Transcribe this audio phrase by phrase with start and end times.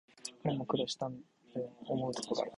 [0.41, 1.21] 彼も苦労したぶん、
[1.85, 2.49] 思うところがある